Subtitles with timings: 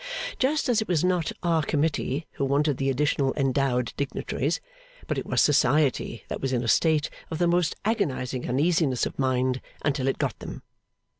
[0.39, 4.59] Just as it was not Our Committee who wanted the Additional Endowed Dignitaries,
[5.05, 9.19] but it was Society that was in a state of the most agonising uneasiness of
[9.19, 10.63] mind until it got them.